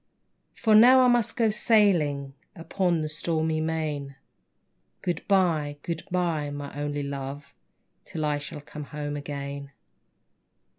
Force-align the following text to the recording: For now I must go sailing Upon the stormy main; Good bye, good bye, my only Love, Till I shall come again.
For 0.55 0.73
now 0.73 1.01
I 1.01 1.07
must 1.07 1.37
go 1.37 1.51
sailing 1.51 2.33
Upon 2.55 3.03
the 3.03 3.07
stormy 3.07 3.61
main; 3.61 4.15
Good 5.03 5.21
bye, 5.27 5.77
good 5.83 6.01
bye, 6.09 6.49
my 6.49 6.73
only 6.73 7.03
Love, 7.03 7.53
Till 8.03 8.25
I 8.25 8.39
shall 8.39 8.61
come 8.61 8.87
again. 9.15 9.69